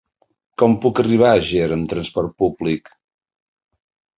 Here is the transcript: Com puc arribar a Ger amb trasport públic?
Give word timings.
Com 0.61 0.77
puc 0.85 1.01
arribar 1.03 1.29
a 1.33 1.43
Ger 1.49 1.67
amb 1.75 1.91
trasport 1.93 2.35
públic? 2.45 2.91